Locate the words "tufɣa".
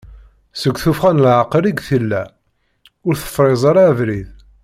0.83-1.11